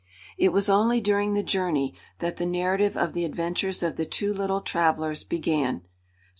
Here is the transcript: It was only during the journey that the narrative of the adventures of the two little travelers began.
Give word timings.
It 0.35 0.51
was 0.51 0.67
only 0.67 0.99
during 0.99 1.35
the 1.35 1.43
journey 1.43 1.93
that 2.17 2.37
the 2.37 2.45
narrative 2.47 2.97
of 2.97 3.13
the 3.13 3.23
adventures 3.23 3.83
of 3.83 3.97
the 3.97 4.05
two 4.07 4.33
little 4.33 4.61
travelers 4.61 5.23
began. 5.23 5.83